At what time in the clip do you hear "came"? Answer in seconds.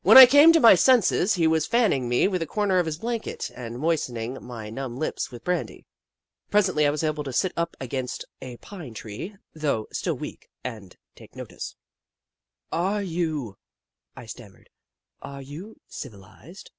0.24-0.50